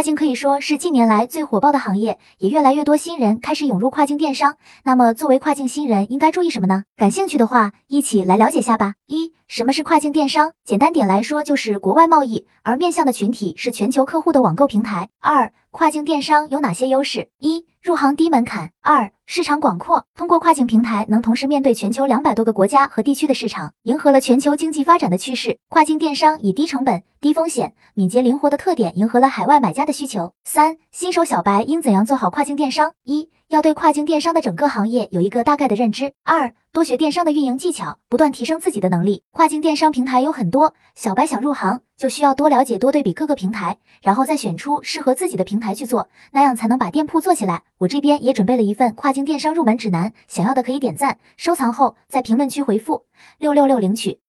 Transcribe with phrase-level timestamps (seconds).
[0.00, 4.56] 跨境可以说是近年来最火爆的行业，也越来越多新人开始涌入跨境电商。
[4.82, 6.84] 那么，作为跨境新人，应该注意什么呢？
[6.96, 8.94] 感兴趣的话，一起来了解下吧。
[9.06, 10.52] 一、什么是跨境电商？
[10.64, 15.10] 简单点来说，就是国外贸易，而面向的群体是全球客户的网购平台。
[15.20, 17.28] 二、跨境电商有哪些优势？
[17.38, 18.72] 一、入行低门槛。
[18.80, 25.58] 二、市场广阔，通过跨境平台能同时面对全球两百多个国家和地区的市场，迎合了全球经济发展的趋势。
[25.68, 30.32] 跨境电商以低成本、低风险、敏捷灵活的特点，迎合了海外买家的需求。
[30.42, 32.94] 三、新手小白应怎样做好跨境电商？
[33.04, 36.14] 一、要对跨境电商的整个行业有一个大概的认知。
[36.24, 39.24] 二、多学电商的运营技巧，不断提升自己的能力。
[39.32, 47.64] 跨境电商平台有很多，小白想入行就需要多了解、多对比各个平台，然后再选出适合自己的平台去做，那样才能把店铺做起来。
[47.78, 53.04] 我这边也准备了一份跨境电商入门指南，想要的可以点赞收藏后，在评论区回复
[53.38, 54.20] 六六六领取。